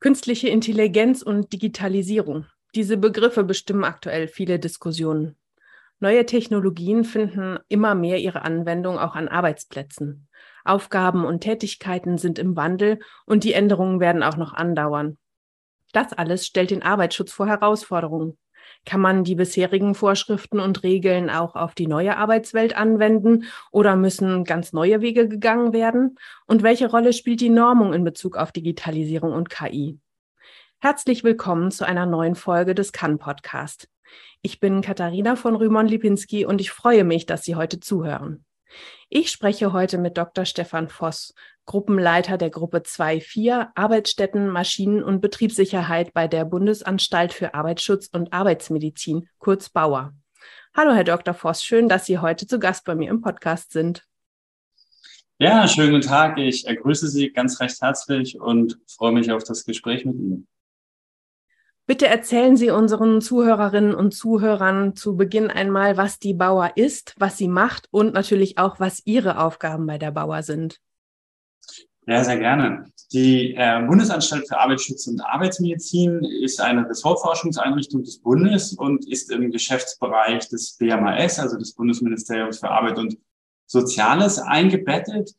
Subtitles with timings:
[0.00, 2.46] Künstliche Intelligenz und Digitalisierung.
[2.74, 5.36] Diese Begriffe bestimmen aktuell viele Diskussionen.
[5.98, 10.26] Neue Technologien finden immer mehr ihre Anwendung auch an Arbeitsplätzen.
[10.64, 15.18] Aufgaben und Tätigkeiten sind im Wandel und die Änderungen werden auch noch andauern.
[15.92, 18.38] Das alles stellt den Arbeitsschutz vor Herausforderungen.
[18.86, 24.44] Kann man die bisherigen Vorschriften und Regeln auch auf die neue Arbeitswelt anwenden oder müssen
[24.44, 26.18] ganz neue Wege gegangen werden?
[26.46, 29.98] Und welche Rolle spielt die Normung in Bezug auf Digitalisierung und KI?
[30.80, 33.88] Herzlich willkommen zu einer neuen Folge des kann Podcast.
[34.40, 38.44] Ich bin Katharina von Rümon-Lipinski und ich freue mich, dass Sie heute zuhören.
[39.08, 40.44] Ich spreche heute mit Dr.
[40.44, 41.34] Stefan Voss,
[41.66, 49.28] Gruppenleiter der Gruppe 2.4 Arbeitsstätten, Maschinen- und Betriebssicherheit bei der Bundesanstalt für Arbeitsschutz und Arbeitsmedizin,
[49.38, 50.12] kurz Bauer.
[50.76, 51.34] Hallo, Herr Dr.
[51.34, 54.04] Voss, schön, dass Sie heute zu Gast bei mir im Podcast sind.
[55.38, 56.38] Ja, schönen guten Tag.
[56.38, 60.46] Ich grüße Sie ganz recht herzlich und freue mich auf das Gespräch mit Ihnen.
[61.90, 67.36] Bitte erzählen Sie unseren Zuhörerinnen und Zuhörern zu Beginn einmal, was die Bauer ist, was
[67.36, 70.78] sie macht und natürlich auch, was Ihre Aufgaben bei der Bauer sind.
[72.06, 72.84] Ja, sehr gerne.
[73.12, 79.50] Die äh, Bundesanstalt für Arbeitsschutz und Arbeitsmedizin ist eine Ressortforschungseinrichtung des Bundes und ist im
[79.50, 83.18] Geschäftsbereich des BMAS, also des Bundesministeriums für Arbeit und
[83.66, 85.32] Soziales, eingebettet.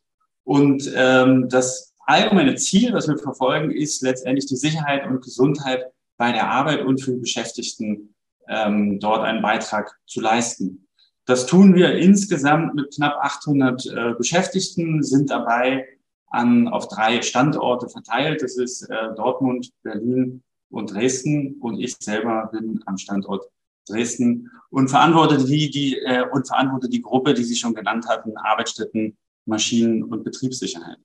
[0.43, 5.85] Und ähm, das allgemeine Ziel, was wir verfolgen, ist letztendlich die Sicherheit und Gesundheit
[6.21, 8.13] bei der Arbeit und für die Beschäftigten
[8.47, 10.87] ähm, dort einen Beitrag zu leisten.
[11.25, 15.87] Das tun wir insgesamt mit knapp 800 äh, Beschäftigten, sind dabei
[16.27, 18.43] an, auf drei Standorte verteilt.
[18.43, 21.55] Das ist äh, Dortmund, Berlin und Dresden.
[21.59, 23.49] Und ich selber bin am Standort
[23.89, 28.37] Dresden und verantworte die, die, äh, und verantworte die Gruppe, die Sie schon genannt hatten,
[28.37, 30.99] Arbeitsstätten, Maschinen und Betriebssicherheit.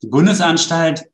[0.00, 1.10] Die Bundesanstalt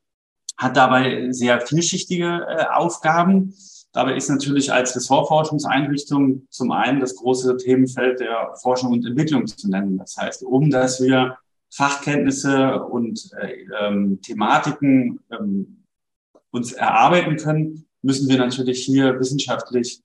[0.57, 3.53] hat dabei sehr vielschichtige äh, Aufgaben.
[3.93, 9.69] Dabei ist natürlich als Ressortforschungseinrichtung zum einen das große Themenfeld der Forschung und Entwicklung zu
[9.69, 9.97] nennen.
[9.97, 11.37] Das heißt, um dass wir
[11.69, 15.83] Fachkenntnisse und äh, ähm, Thematiken ähm,
[16.51, 20.01] uns erarbeiten können, müssen wir natürlich hier wissenschaftlich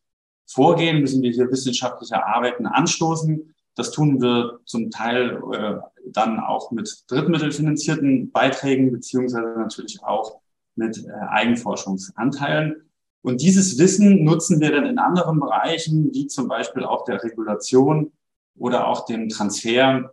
[0.47, 3.55] vorgehen, müssen wir hier wissenschaftliche Arbeiten anstoßen.
[3.75, 5.75] Das tun wir zum Teil äh,
[6.11, 10.42] dann auch mit drittmittelfinanzierten Beiträgen, beziehungsweise natürlich auch
[10.75, 12.89] mit äh, Eigenforschungsanteilen.
[13.23, 18.13] Und dieses Wissen nutzen wir dann in anderen Bereichen, wie zum Beispiel auch der Regulation
[18.57, 20.13] oder auch dem Transfer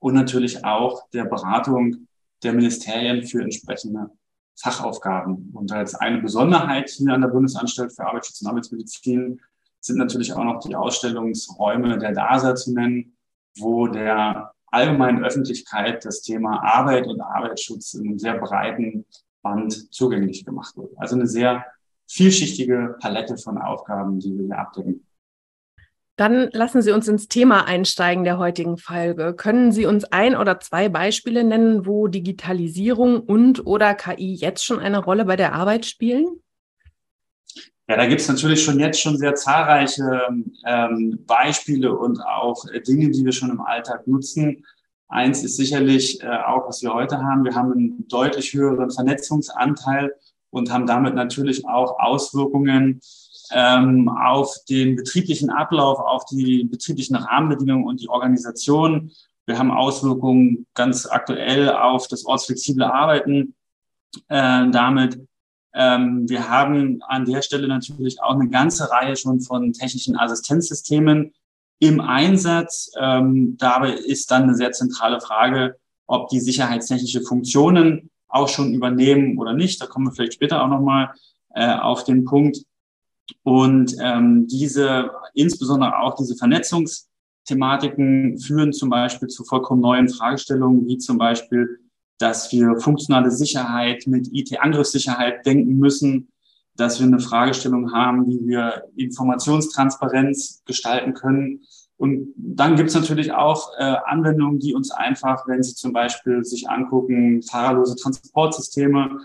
[0.00, 2.08] und natürlich auch der Beratung
[2.42, 4.10] der Ministerien für entsprechende
[4.60, 5.50] Fachaufgaben.
[5.54, 9.40] Und als eine Besonderheit hier an der Bundesanstalt für Arbeitsschutz und Arbeitsmedizin
[9.80, 13.16] sind natürlich auch noch die Ausstellungsräume der DASA zu nennen,
[13.56, 19.04] wo der allgemeinen Öffentlichkeit das Thema Arbeit und Arbeitsschutz in einem sehr breiten
[19.48, 20.92] Band zugänglich gemacht wird.
[20.96, 21.64] Also eine sehr
[22.06, 25.04] vielschichtige Palette von Aufgaben, die wir hier abdecken.
[26.16, 29.34] Dann lassen Sie uns ins Thema einsteigen der heutigen Folge.
[29.34, 34.80] Können Sie uns ein oder zwei Beispiele nennen, wo Digitalisierung und oder KI jetzt schon
[34.80, 36.26] eine Rolle bei der Arbeit spielen?
[37.86, 40.28] Ja, da gibt es natürlich schon jetzt schon sehr zahlreiche
[40.66, 44.66] ähm, Beispiele und auch Dinge, die wir schon im Alltag nutzen.
[45.08, 47.44] Eins ist sicherlich äh, auch, was wir heute haben.
[47.44, 50.14] Wir haben einen deutlich höheren Vernetzungsanteil
[50.50, 53.00] und haben damit natürlich auch Auswirkungen
[53.50, 59.10] ähm, auf den betrieblichen Ablauf, auf die betrieblichen Rahmenbedingungen und die Organisation.
[59.46, 63.54] Wir haben Auswirkungen ganz aktuell auf das ortsflexible Arbeiten
[64.28, 65.20] äh, damit.
[65.72, 71.32] Ähm, wir haben an der Stelle natürlich auch eine ganze Reihe schon von technischen Assistenzsystemen,
[71.78, 72.90] im Einsatz.
[72.98, 79.38] Ähm, dabei ist dann eine sehr zentrale Frage, ob die sicherheitstechnische Funktionen auch schon übernehmen
[79.38, 79.80] oder nicht.
[79.80, 81.10] Da kommen wir vielleicht später auch nochmal
[81.54, 82.58] äh, auf den Punkt.
[83.42, 90.98] Und ähm, diese, insbesondere auch diese Vernetzungsthematiken führen zum Beispiel zu vollkommen neuen Fragestellungen, wie
[90.98, 91.80] zum Beispiel,
[92.18, 96.28] dass wir funktionale Sicherheit mit IT-Angriffssicherheit denken müssen,
[96.78, 101.64] dass wir eine Fragestellung haben, wie wir Informationstransparenz gestalten können.
[101.96, 106.44] Und dann gibt es natürlich auch äh, Anwendungen, die uns einfach, wenn Sie zum Beispiel
[106.44, 109.18] sich angucken, fahrerlose Transportsysteme,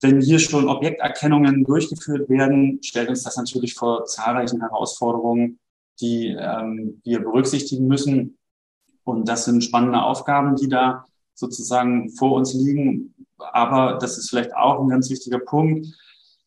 [0.00, 5.60] wenn hier schon Objekterkennungen durchgeführt werden, stellt uns das natürlich vor zahlreichen Herausforderungen,
[6.00, 8.36] die ähm, wir berücksichtigen müssen.
[9.04, 11.04] Und das sind spannende Aufgaben, die da
[11.34, 13.14] sozusagen vor uns liegen.
[13.38, 15.86] Aber das ist vielleicht auch ein ganz wichtiger Punkt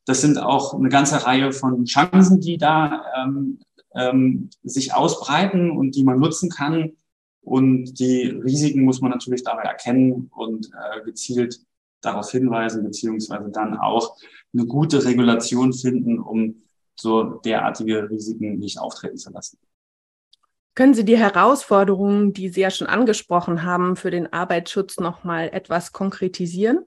[0.06, 3.60] das sind auch eine ganze Reihe von Chancen, die da ähm,
[3.96, 6.94] ähm, sich ausbreiten und die man nutzen kann.
[7.42, 11.60] Und die Risiken muss man natürlich dabei erkennen und äh, gezielt
[12.02, 14.18] darauf hinweisen, beziehungsweise dann auch
[14.54, 16.62] eine gute Regulation finden, um
[16.96, 19.58] so derartige Risiken nicht auftreten zu lassen.
[20.76, 25.50] Können Sie die Herausforderungen, die Sie ja schon angesprochen haben, für den Arbeitsschutz noch mal
[25.50, 26.86] etwas konkretisieren?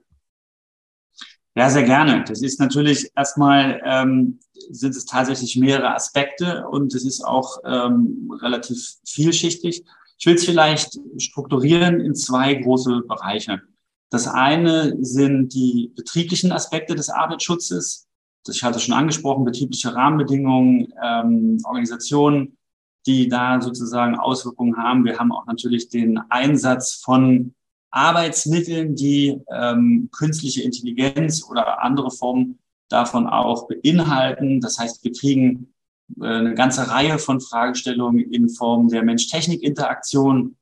[1.57, 2.23] Ja, sehr gerne.
[2.23, 4.39] Das ist natürlich erstmal, ähm,
[4.69, 9.83] sind es tatsächlich mehrere Aspekte und es ist auch ähm, relativ vielschichtig.
[10.19, 13.63] Ich will es vielleicht strukturieren in zwei große Bereiche.
[14.11, 18.07] Das eine sind die betrieblichen Aspekte des Arbeitsschutzes.
[18.47, 22.55] Ich hatte schon angesprochen, betriebliche Rahmenbedingungen, ähm, Organisationen,
[23.07, 25.05] die da sozusagen Auswirkungen haben.
[25.05, 27.55] Wir haben auch natürlich den Einsatz von
[27.91, 34.61] Arbeitsmitteln, die ähm, künstliche Intelligenz oder andere Formen davon auch beinhalten.
[34.61, 35.73] Das heißt, wir kriegen
[36.21, 40.55] äh, eine ganze Reihe von Fragestellungen in Form der Mensch-Technik-Interaktion.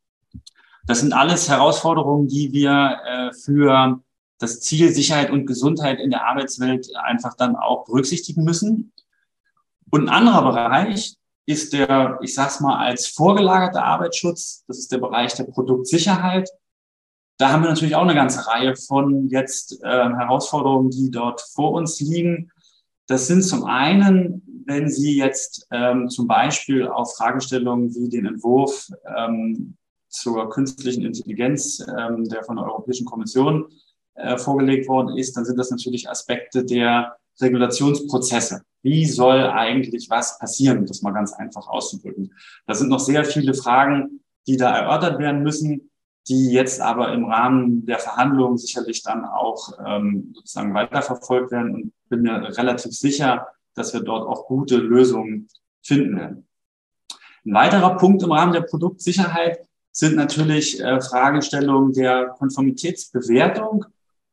[0.88, 4.02] Das sind alles Herausforderungen, die wir äh, für
[4.38, 8.92] das Ziel Sicherheit und Gesundheit in der Arbeitswelt einfach dann auch berücksichtigen müssen.
[9.90, 14.64] Und ein anderer Bereich ist der, ich sag's mal, als vorgelagerter Arbeitsschutz.
[14.68, 16.50] Das ist der Bereich der Produktsicherheit.
[17.38, 21.74] Da haben wir natürlich auch eine ganze Reihe von jetzt äh, Herausforderungen, die dort vor
[21.74, 22.50] uns liegen.
[23.08, 28.90] Das sind zum einen, wenn Sie jetzt ähm, zum Beispiel auf Fragestellungen wie den Entwurf
[29.18, 29.76] ähm,
[30.08, 33.66] zur künstlichen Intelligenz, ähm, der von der Europäischen Kommission
[34.16, 38.62] äh, vorgelegt worden ist, dann sind das natürlich Aspekte der Regulationsprozesse.
[38.82, 42.34] Wie soll eigentlich was passieren, das mal ganz einfach auszudrücken.
[42.66, 45.90] Da sind noch sehr viele Fragen, die da erörtert werden müssen
[46.28, 51.94] die jetzt aber im Rahmen der Verhandlungen sicherlich dann auch ähm, sozusagen weiterverfolgt werden und
[52.10, 55.48] bin mir relativ sicher, dass wir dort auch gute Lösungen
[55.84, 56.48] finden werden.
[57.46, 59.60] Ein weiterer Punkt im Rahmen der Produktsicherheit
[59.92, 63.86] sind natürlich äh, Fragestellungen der Konformitätsbewertung.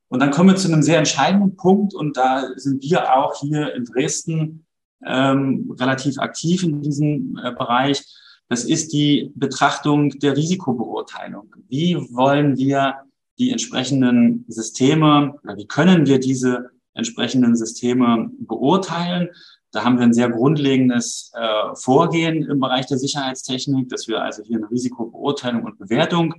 [0.08, 3.74] Und dann kommen wir zu einem sehr entscheidenden Punkt und da sind wir auch hier
[3.74, 4.66] in Dresden
[5.04, 8.04] ähm, relativ aktiv in diesem äh, Bereich
[8.52, 11.54] das ist die Betrachtung der Risikobeurteilung.
[11.70, 12.96] Wie wollen wir
[13.38, 19.30] die entsprechenden Systeme oder wie können wir diese entsprechenden Systeme beurteilen?
[19.70, 24.42] Da haben wir ein sehr grundlegendes äh, Vorgehen im Bereich der Sicherheitstechnik, dass wir also
[24.42, 26.34] hier eine Risikobeurteilung und Bewertung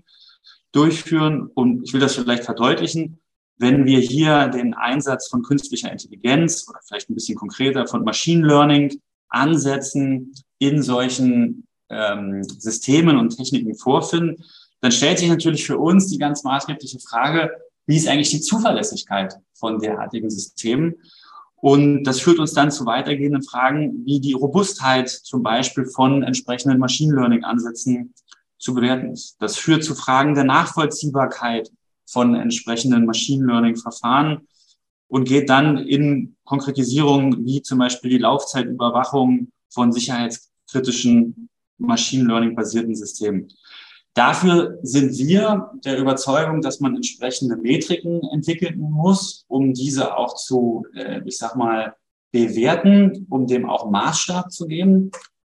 [0.72, 1.50] durchführen.
[1.56, 3.22] Und ich will das vielleicht verdeutlichen.
[3.58, 8.46] Wenn wir hier den Einsatz von künstlicher Intelligenz oder vielleicht ein bisschen konkreter von Machine
[8.46, 14.44] Learning ansetzen in solchen ähm, Systemen und Techniken vorfinden,
[14.82, 17.52] dann stellt sich natürlich für uns die ganz maßgebliche Frage,
[17.86, 20.96] wie ist eigentlich die Zuverlässigkeit von derartigen Systemen?
[21.56, 26.80] Und das führt uns dann zu weitergehenden Fragen, wie die Robustheit zum Beispiel von entsprechenden
[26.80, 28.14] Machine Learning Ansätzen
[28.58, 29.38] zu bewerten ist.
[29.40, 31.72] Das führt zu Fragen der Nachvollziehbarkeit
[32.06, 34.48] von entsprechenden Machine Learning Verfahren
[35.08, 42.96] und geht dann in Konkretisierungen wie zum Beispiel die Laufzeitüberwachung von sicherheitskritischen Machine Learning basierten
[42.96, 43.50] Systemen.
[44.14, 50.86] Dafür sind wir der Überzeugung, dass man entsprechende Metriken entwickeln muss, um diese auch zu,
[50.96, 51.96] äh, ich sag mal,
[52.32, 55.12] bewerten, um dem auch Maßstab zu geben.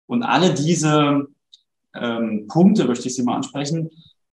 [0.07, 1.27] Und alle diese
[1.95, 3.91] ähm, Punkte möchte ich Sie mal ansprechen.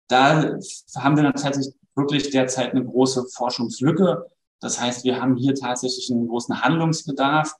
[0.07, 0.57] Da
[0.97, 4.25] haben wir tatsächlich wirklich derzeit eine große Forschungslücke.
[4.59, 7.53] Das heißt, wir haben hier tatsächlich einen großen Handlungsbedarf.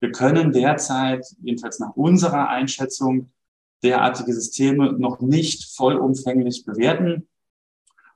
[0.00, 3.30] Wir können derzeit, jedenfalls nach unserer Einschätzung,
[3.86, 7.28] derartige Systeme noch nicht vollumfänglich bewerten.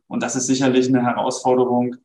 [0.09, 1.97] Und das ist sicherlich eine Herausforderung,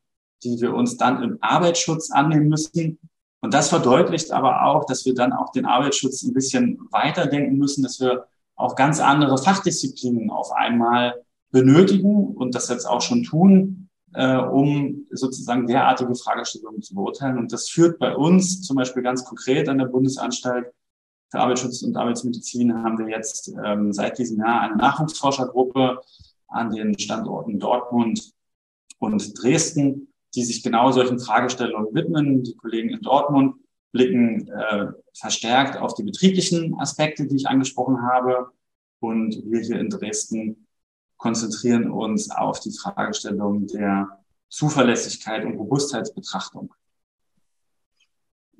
[0.43, 2.99] die wir uns dann im Arbeitsschutz annehmen müssen.
[3.41, 7.83] Und das verdeutlicht aber auch, dass wir dann auch den Arbeitsschutz ein bisschen weiterdenken müssen,
[7.83, 13.89] dass wir auch ganz andere Fachdisziplinen auf einmal benötigen und das jetzt auch schon tun,
[14.13, 17.37] äh, um sozusagen derartige Fragestellungen zu beurteilen.
[17.37, 20.67] Und das führt bei uns zum Beispiel ganz konkret an der Bundesanstalt
[21.35, 25.99] für Arbeitsschutz und Arbeitsmedizin haben wir jetzt ähm, seit diesem Jahr eine Nachwuchsforschergruppe
[26.47, 28.31] an den Standorten Dortmund
[28.99, 32.43] und Dresden, die sich genau solchen Fragestellungen widmen.
[32.43, 33.55] Die Kollegen in Dortmund
[33.91, 38.51] blicken äh, verstärkt auf die betrieblichen Aspekte, die ich angesprochen habe.
[39.01, 40.67] Und wir hier in Dresden
[41.17, 46.73] konzentrieren uns auf die Fragestellung der Zuverlässigkeit und Robustheitsbetrachtung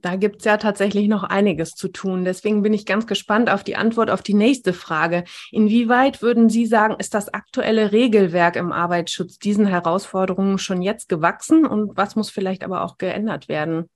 [0.06, 2.26] da gibt es ja tatsächlich noch einiges zu tun.
[2.26, 5.24] Deswegen bin ich ganz gespannt auf die Antwort auf die nächste Frage.
[5.52, 11.66] Inwieweit würden Sie sagen, ist das aktuelle Regelwerk im Arbeitsschutz diesen Herausforderungen schon jetzt gewachsen
[11.66, 13.90] und was muss vielleicht aber auch geändert werden?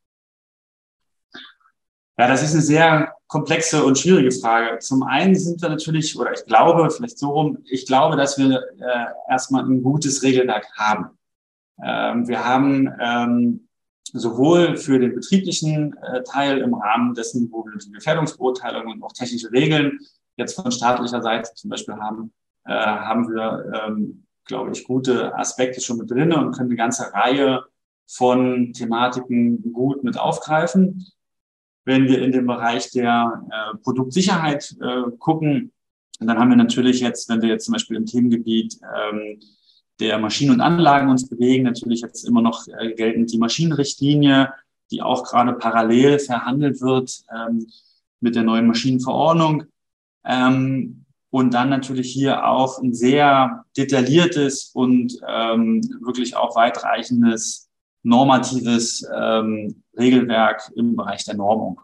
[2.17, 4.79] Ja, das ist eine sehr komplexe und schwierige Frage.
[4.79, 8.61] Zum einen sind wir natürlich, oder ich glaube, vielleicht so rum, ich glaube, dass wir
[8.79, 11.11] äh, erstmal ein gutes Regelwerk haben.
[11.81, 13.68] Ähm, wir haben ähm,
[14.13, 19.13] sowohl für den betrieblichen äh, Teil im Rahmen dessen, wo wir die Gefährdungsbeurteilung und auch
[19.13, 19.99] technische Regeln
[20.37, 22.33] jetzt von staatlicher Seite zum Beispiel haben,
[22.65, 27.13] äh, haben wir, ähm, glaube ich, gute Aspekte schon mit drin und können eine ganze
[27.13, 27.63] Reihe
[28.07, 31.05] von Thematiken gut mit aufgreifen.
[31.85, 35.71] Wenn wir in den Bereich der äh, Produktsicherheit äh, gucken,
[36.19, 39.39] dann haben wir natürlich jetzt, wenn wir jetzt zum Beispiel im Themengebiet ähm,
[39.99, 44.53] der Maschinen und Anlagen uns bewegen, natürlich jetzt immer noch äh, geltend die Maschinenrichtlinie,
[44.91, 47.67] die auch gerade parallel verhandelt wird ähm,
[48.19, 49.65] mit der neuen Maschinenverordnung.
[50.25, 57.69] Ähm, und dann natürlich hier auch ein sehr detailliertes und ähm, wirklich auch weitreichendes
[58.01, 61.81] normatives ähm, Regelwerk im Bereich der Normung.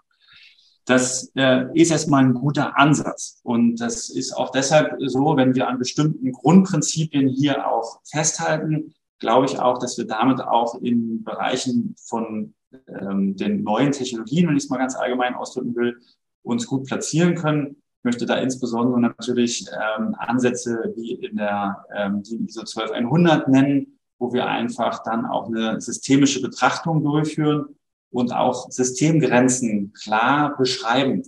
[0.86, 3.40] Das äh, ist erstmal ein guter Ansatz.
[3.44, 9.48] Und das ist auch deshalb so, wenn wir an bestimmten Grundprinzipien hier auch festhalten, glaube
[9.48, 12.54] ich auch, dass wir damit auch in Bereichen von
[12.88, 16.00] ähm, den neuen Technologien, wenn ich es mal ganz allgemein ausdrücken will,
[16.44, 17.78] uns gut platzieren können.
[18.00, 19.66] Ich möchte da insbesondere natürlich
[19.98, 25.48] ähm, Ansätze wie in der ähm, die ISO 12100 nennen, wo wir einfach dann auch
[25.48, 27.76] eine systemische Betrachtung durchführen
[28.16, 31.24] und auch Systemgrenzen klar beschreiben.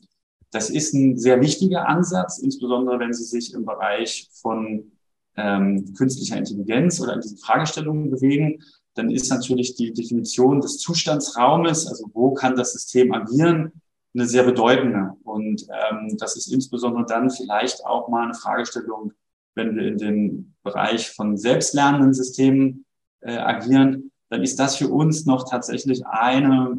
[0.52, 4.94] Das ist ein sehr wichtiger Ansatz, insbesondere wenn Sie sich im Bereich von
[5.36, 8.64] ähm, künstlicher Intelligenz oder in diesen Fragestellungen bewegen.
[8.94, 13.74] Dann ist natürlich die Definition des Zustandsraumes, also wo kann das System agieren,
[14.16, 15.12] eine sehr bedeutende.
[15.24, 19.12] Und ähm, das ist insbesondere dann vielleicht auch mal eine Fragestellung,
[19.56, 22.86] wenn wir in den Bereich von selbstlernenden Systemen
[23.20, 26.78] äh, agieren, dann ist das für uns noch tatsächlich eine,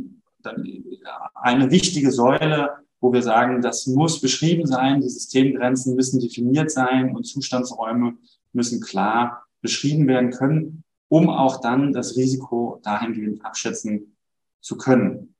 [1.34, 7.14] eine wichtige Säule, wo wir sagen, das muss beschrieben sein, die Systemgrenzen müssen definiert sein
[7.14, 8.16] und Zustandsräume
[8.52, 14.16] müssen klar beschrieben werden können, um auch dann das Risiko dahingehend abschätzen
[14.60, 15.34] zu können.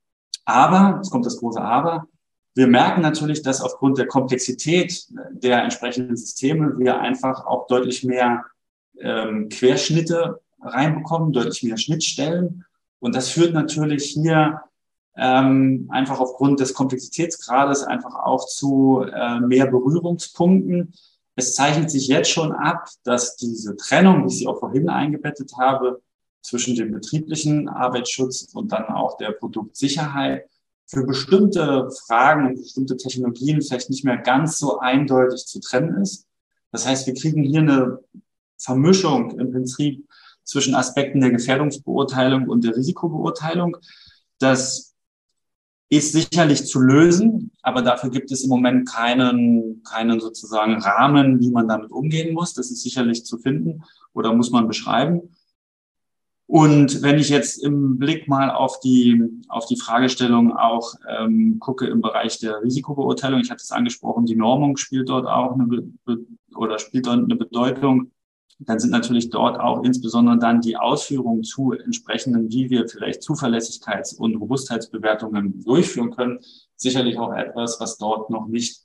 [0.45, 2.07] Aber, jetzt kommt das große Aber,
[2.55, 8.45] wir merken natürlich, dass aufgrund der Komplexität der entsprechenden Systeme wir einfach auch deutlich mehr
[8.99, 12.65] ähm, Querschnitte reinbekommen, deutlich mehr Schnittstellen.
[12.99, 14.61] Und das führt natürlich hier
[15.15, 20.93] ähm, einfach aufgrund des Komplexitätsgrades einfach auch zu äh, mehr Berührungspunkten.
[21.35, 25.53] Es zeichnet sich jetzt schon ab, dass diese Trennung, wie ich sie auch vorhin eingebettet
[25.57, 26.01] habe,
[26.41, 30.49] zwischen dem betrieblichen Arbeitsschutz und dann auch der Produktsicherheit
[30.87, 36.25] für bestimmte Fragen und bestimmte Technologien vielleicht nicht mehr ganz so eindeutig zu trennen ist.
[36.71, 37.99] Das heißt, wir kriegen hier eine
[38.57, 40.07] Vermischung im Prinzip
[40.49, 43.77] zwischen Aspekten der Gefährdungsbeurteilung und der Risikobeurteilung.
[44.39, 44.95] Das
[45.89, 51.51] ist sicherlich zu lösen, aber dafür gibt es im Moment keinen, keinen sozusagen Rahmen, wie
[51.51, 52.53] man damit umgehen muss.
[52.53, 55.35] Das ist sicherlich zu finden oder muss man beschreiben.
[56.47, 61.85] Und wenn ich jetzt im Blick mal auf die, auf die Fragestellung auch ähm, gucke
[61.85, 65.93] im Bereich der Risikobeurteilung, ich hatte es angesprochen, die Normung spielt dort auch eine,
[66.55, 68.09] oder spielt dort eine Bedeutung
[68.59, 74.17] dann sind natürlich dort auch insbesondere dann die Ausführungen zu entsprechenden, wie wir vielleicht Zuverlässigkeits-
[74.17, 76.39] und Robustheitsbewertungen durchführen können,
[76.75, 78.81] sicherlich auch etwas, was dort noch nicht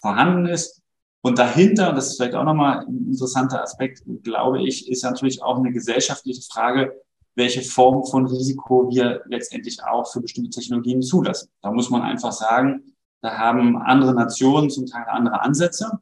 [0.00, 0.80] vorhanden ist.
[1.22, 5.58] Und dahinter, das ist vielleicht auch nochmal ein interessanter Aspekt, glaube ich, ist natürlich auch
[5.58, 6.94] eine gesellschaftliche Frage,
[7.34, 11.50] welche Form von Risiko wir letztendlich auch für bestimmte Technologien zulassen.
[11.60, 16.00] Da muss man einfach sagen, da haben andere Nationen zum Teil andere Ansätze.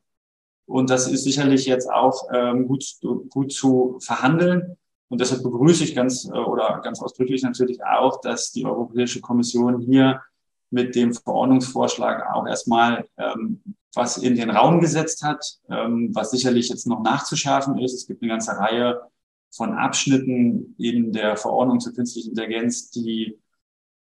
[0.69, 2.85] Und das ist sicherlich jetzt auch ähm, gut,
[3.31, 4.77] gut zu verhandeln.
[5.09, 9.81] Und deshalb begrüße ich ganz äh, oder ganz ausdrücklich natürlich auch, dass die Europäische Kommission
[9.81, 10.21] hier
[10.71, 13.63] mit dem Verordnungsvorschlag auch erstmal ähm,
[13.95, 17.95] was in den Raum gesetzt hat, ähm, was sicherlich jetzt noch nachzuschärfen ist.
[17.95, 19.01] Es gibt eine ganze Reihe
[19.51, 23.39] von Abschnitten in der Verordnung zur künstlichen Intelligenz, die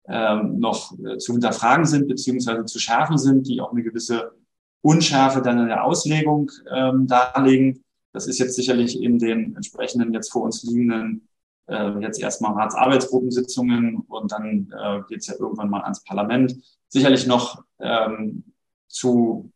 [0.07, 4.33] ähm, noch äh, zu hinterfragen sind beziehungsweise zu schärfen sind, die auch eine gewisse
[4.83, 7.83] Unschärfe dann in der Auslegung ähm, darlegen.
[8.13, 11.29] Das ist jetzt sicherlich in den entsprechenden jetzt vor uns liegenden
[11.69, 16.57] äh, jetzt erstmal Ratsarbeitsgruppensitzungen und dann äh, geht es ja irgendwann mal ans Parlament.
[16.89, 18.45] Sicherlich noch ähm,
[18.89, 19.51] zu,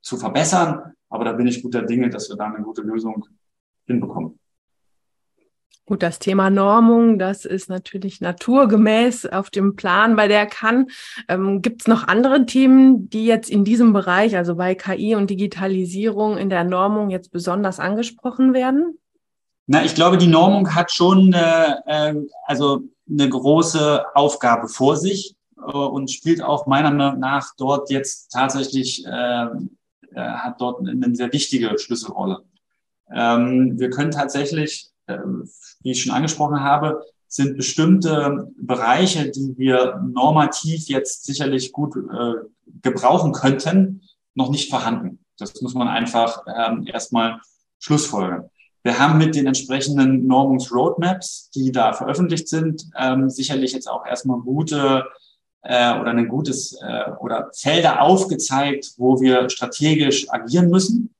[0.00, 3.26] zu verbessern, aber da bin ich guter Dinge, dass wir da eine gute Lösung
[3.86, 4.38] hinbekommen.
[5.84, 10.86] Gut, das Thema Normung, das ist natürlich naturgemäß auf dem Plan bei der kann.
[11.28, 15.28] Ähm, Gibt es noch andere Themen, die jetzt in diesem Bereich, also bei KI und
[15.28, 18.98] Digitalisierung in der Normung jetzt besonders angesprochen werden?
[19.66, 22.14] Na, ich glaube, die Normung hat schon eine, äh,
[22.46, 28.30] also eine große Aufgabe vor sich äh, und spielt auch meiner Meinung nach dort jetzt
[28.30, 29.48] tatsächlich, äh, äh
[30.14, 32.44] hat dort eine sehr wichtige Schlüsselrolle.
[33.12, 34.91] Ähm, wir können tatsächlich äh,
[35.82, 42.34] wie ich schon angesprochen habe, sind bestimmte Bereiche, die wir normativ jetzt sicherlich gut äh,
[42.82, 44.02] gebrauchen könnten,
[44.34, 45.18] noch nicht vorhanden.
[45.38, 47.40] Das muss man einfach ähm, erstmal
[47.78, 48.50] schlussfolgern.
[48.84, 54.40] Wir haben mit den entsprechenden Normungsroadmaps, die da veröffentlicht sind, ähm, sicherlich jetzt auch erstmal
[54.40, 55.04] gute
[55.62, 61.11] äh, oder ein gutes äh, oder Felder aufgezeigt, wo wir strategisch agieren müssen.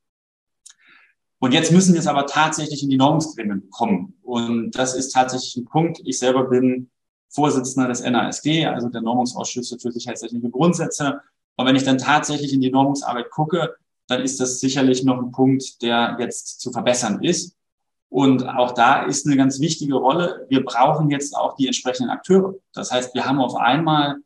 [1.43, 4.15] Und jetzt müssen wir es aber tatsächlich in die Normungsgremien kommen.
[4.23, 6.01] Und das ist tatsächlich ein Punkt.
[6.05, 6.89] Ich selber bin
[7.31, 11.21] Vorsitzender des NASG, also der Normungsausschüsse für sicherheitstechnische Grundsätze.
[11.57, 13.75] Und wenn ich dann tatsächlich in die Normungsarbeit gucke,
[14.07, 17.57] dann ist das sicherlich noch ein Punkt, der jetzt zu verbessern ist.
[18.09, 20.47] Und auch da ist eine ganz wichtige Rolle.
[20.49, 22.55] Wir brauchen jetzt auch die entsprechenden Akteure.
[22.73, 24.19] Das heißt, wir haben auf einmal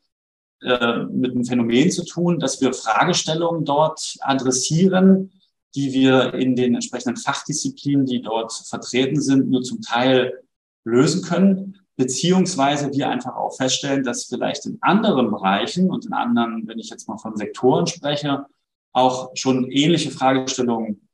[0.60, 5.32] äh, mit einem Phänomen zu tun, dass wir Fragestellungen dort adressieren,
[5.76, 10.42] die wir in den entsprechenden Fachdisziplinen, die dort vertreten sind, nur zum Teil
[10.84, 16.66] lösen können, beziehungsweise wir einfach auch feststellen, dass vielleicht in anderen Bereichen und in anderen,
[16.66, 18.46] wenn ich jetzt mal von Sektoren spreche,
[18.92, 21.08] auch schon ähnliche Fragestellungen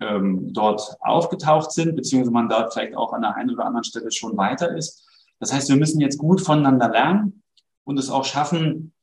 [0.00, 4.10] ähm, dort aufgetaucht sind, beziehungsweise man dort vielleicht auch an der einen oder anderen Stelle
[4.10, 5.06] schon weiter ist.
[5.40, 7.42] Das heißt, wir müssen jetzt gut voneinander lernen
[7.84, 8.94] und es auch schaffen,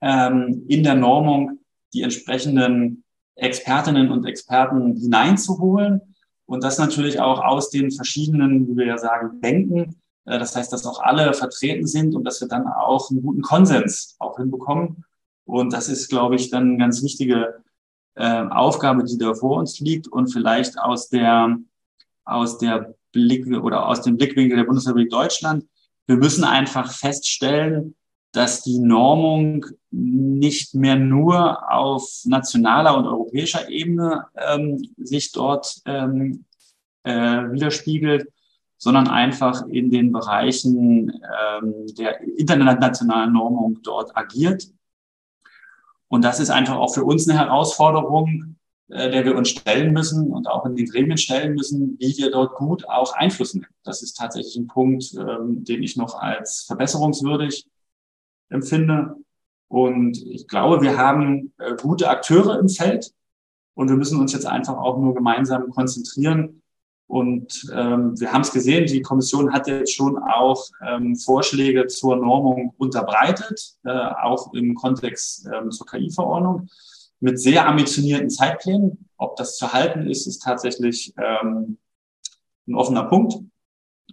[0.00, 1.58] ähm, in der Normung
[1.92, 3.04] die entsprechenden
[3.36, 6.00] Expertinnen und Experten hineinzuholen
[6.46, 9.96] und das natürlich auch aus den verschiedenen, wie wir ja sagen, Denken.
[10.26, 13.42] Äh, das heißt, dass auch alle vertreten sind und dass wir dann auch einen guten
[13.42, 15.04] Konsens auch hinbekommen.
[15.44, 17.62] Und das ist, glaube ich, dann eine ganz wichtige
[18.14, 21.56] äh, Aufgabe, die da vor uns liegt und vielleicht aus der,
[22.24, 25.66] aus der Blick oder aus dem Blickwinkel der Bundesrepublik Deutschland.
[26.06, 27.94] Wir müssen einfach feststellen,
[28.32, 36.46] dass die Normung nicht mehr nur auf nationaler und europäischer Ebene ähm, sich dort ähm,
[37.04, 38.26] äh, widerspiegelt,
[38.78, 44.66] sondern einfach in den Bereichen ähm, der internationalen Normung dort agiert.
[46.08, 48.56] Und das ist einfach auch für uns eine Herausforderung,
[48.88, 52.30] äh, der wir uns stellen müssen und auch in den Gremien stellen müssen, wie wir
[52.30, 53.66] dort gut auch Einfluss nehmen.
[53.84, 57.66] Das ist tatsächlich ein Punkt, ähm, den ich noch als verbesserungswürdig
[58.52, 59.16] empfinde.
[59.68, 63.12] Und ich glaube, wir haben äh, gute Akteure im Feld
[63.74, 66.62] und wir müssen uns jetzt einfach auch nur gemeinsam konzentrieren,
[67.12, 72.16] und ähm, wir haben es gesehen, die Kommission hat jetzt schon auch ähm, Vorschläge zur
[72.16, 76.70] Normung unterbreitet, äh, auch im Kontext ähm, zur KI-Verordnung,
[77.20, 79.10] mit sehr ambitionierten Zeitplänen.
[79.18, 81.76] Ob das zu halten ist, ist tatsächlich ähm,
[82.66, 83.34] ein offener Punkt.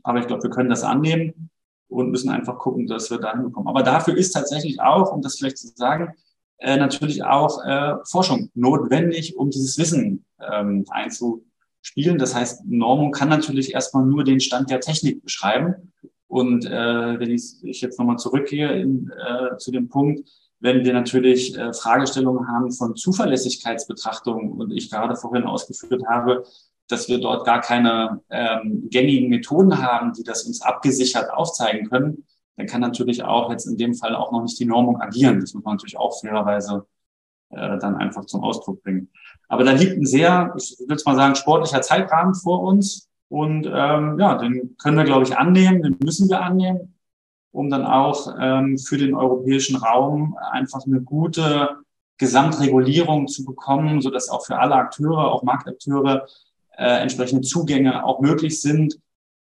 [0.04, 1.50] Aber ich glaube, wir können das annehmen
[1.90, 3.68] und müssen einfach gucken, dass wir dahin bekommen.
[3.68, 6.14] Aber dafür ist tatsächlich auch, um das vielleicht zu sagen,
[6.60, 11.46] äh, natürlich auch äh, Forschung notwendig, um dieses Wissen ähm, einzu
[11.82, 12.18] spielen.
[12.18, 15.94] Das heißt, Normung kann natürlich erstmal nur den Stand der Technik beschreiben.
[16.28, 20.94] Und äh, wenn ich, ich jetzt nochmal zurückgehe in, äh, zu dem Punkt, wenn wir
[20.94, 26.44] natürlich äh, Fragestellungen haben von Zuverlässigkeitsbetrachtungen und ich gerade vorhin ausgeführt habe,
[26.90, 32.26] dass wir dort gar keine ähm, gängigen Methoden haben, die das uns abgesichert aufzeigen können,
[32.58, 35.40] dann kann natürlich auch jetzt in dem Fall auch noch nicht die Normung agieren.
[35.40, 36.86] Das muss man natürlich auch fairerweise
[37.52, 39.10] äh, dann einfach zum Ausdruck bringen.
[39.48, 43.08] Aber da liegt ein sehr, ich würde mal sagen, sportlicher Zeitrahmen vor uns.
[43.30, 46.96] Und ähm, ja, den können wir, glaube ich, annehmen, den müssen wir annehmen,
[47.52, 51.78] um dann auch ähm, für den europäischen Raum einfach eine gute
[52.18, 56.28] Gesamtregulierung zu bekommen, so dass auch für alle Akteure, auch Marktakteure,
[56.80, 59.00] äh, entsprechende Zugänge auch möglich sind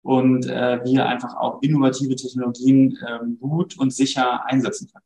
[0.03, 5.03] und äh, wir einfach auch innovative Technologien äh, gut und sicher einsetzen können.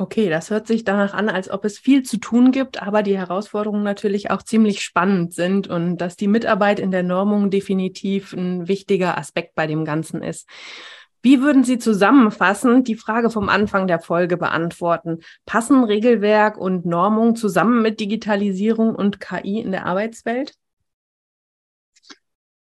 [0.00, 3.18] Okay, das hört sich danach an, als ob es viel zu tun gibt, aber die
[3.18, 8.68] Herausforderungen natürlich auch ziemlich spannend sind und dass die Mitarbeit in der Normung definitiv ein
[8.68, 10.48] wichtiger Aspekt bei dem Ganzen ist.
[11.22, 15.18] Wie würden Sie zusammenfassend die Frage vom Anfang der Folge beantworten?
[15.46, 20.54] Passen Regelwerk und Normung zusammen mit Digitalisierung und KI in der Arbeitswelt?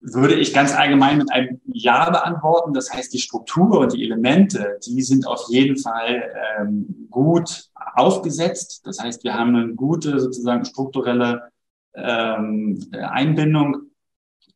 [0.00, 2.72] würde ich ganz allgemein mit einem Ja beantworten.
[2.72, 8.87] Das heißt, die Struktur und die Elemente, die sind auf jeden Fall ähm, gut aufgesetzt.
[8.87, 11.50] Das heißt, wir haben eine gute sozusagen strukturelle
[11.94, 13.90] ähm, Einbindung.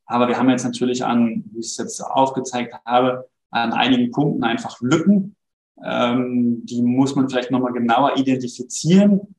[0.06, 4.44] Aber wir haben jetzt natürlich an, wie ich es jetzt aufgezeigt habe, an einigen Punkten
[4.44, 5.36] einfach Lücken.
[5.82, 9.34] Ähm, die muss man vielleicht nochmal genauer identifizieren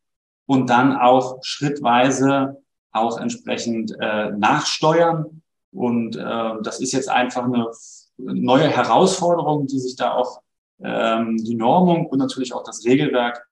[0.45, 7.69] und dann auch schrittweise auch entsprechend äh, nachsteuern und äh, das ist jetzt einfach eine
[8.17, 10.41] neue Herausforderung, die sich da auch
[10.82, 13.45] ähm, die Normung und natürlich auch das Regelwerk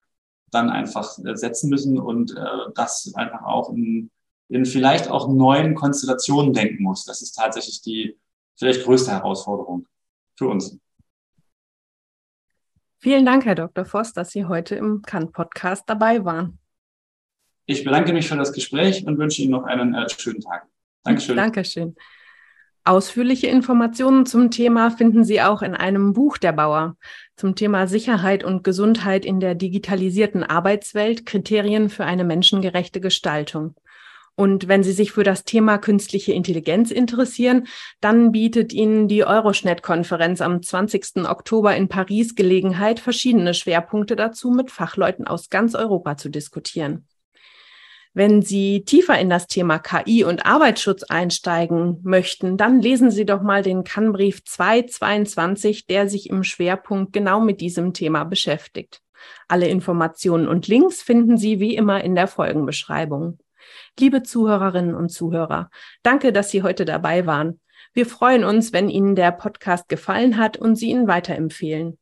[0.52, 4.10] dann einfach äh, setzen müssen und äh, das einfach auch in,
[4.48, 7.04] in vielleicht auch neuen Konstellationen denken muss.
[7.04, 8.18] Das ist tatsächlich die
[8.56, 9.86] vielleicht größte Herausforderung
[10.44, 10.78] für uns.
[13.00, 13.86] Vielen Dank, Herr Dr.
[13.86, 16.60] Voss, dass Sie heute im Kann-Podcast dabei waren.
[17.66, 20.68] Ich bedanke mich für das Gespräch und wünsche Ihnen noch einen äh, schönen Tag.
[21.04, 21.36] Dankeschön.
[21.36, 21.96] Dankeschön.
[22.86, 26.98] Ausführliche Informationen zum Thema finden Sie auch in einem Buch der Bauer
[27.38, 33.76] zum Thema Sicherheit und Gesundheit in der digitalisierten Arbeitswelt, Kriterien für eine menschengerechte Gestaltung.
[34.36, 37.68] Und wenn Sie sich für das Thema künstliche Intelligenz interessieren,
[38.02, 41.28] dann bietet Ihnen die Euroschnet-Konferenz am 20.
[41.28, 47.08] Oktober in Paris Gelegenheit, verschiedene Schwerpunkte dazu mit Fachleuten aus ganz Europa zu diskutieren.
[48.16, 53.42] Wenn Sie tiefer in das Thema KI und Arbeitsschutz einsteigen möchten, dann lesen Sie doch
[53.42, 59.02] mal den Kannbrief 222, der sich im Schwerpunkt genau mit diesem Thema beschäftigt.
[59.48, 63.40] Alle Informationen und Links finden Sie wie immer in der Folgenbeschreibung.
[64.00, 65.70] Liebe Zuhörerinnen und Zuhörer,
[66.02, 67.60] danke, dass Sie heute dabei waren.
[67.94, 72.00] Wir freuen uns, wenn Ihnen der Podcast gefallen hat und Sie ihn weiterempfehlen.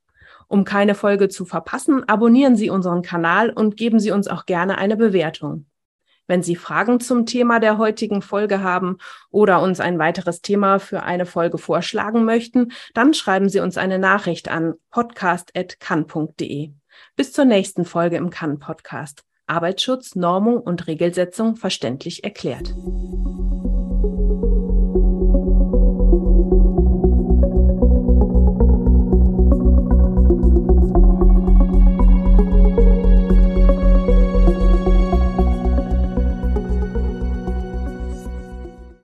[0.48, 4.78] Um keine Folge zu verpassen, abonnieren Sie unseren Kanal und geben Sie uns auch gerne
[4.78, 5.66] eine Bewertung.
[6.28, 8.98] Wenn Sie Fragen zum Thema der heutigen Folge haben
[9.30, 14.00] oder uns ein weiteres Thema für eine Folge vorschlagen möchten, dann schreiben Sie uns eine
[14.00, 16.72] Nachricht an podcast.kann.de.
[17.18, 19.26] Bis zur nächsten Folge im Kann Podcast.
[19.52, 22.74] Arbeitsschutz, Normung und Regelsetzung verständlich erklärt.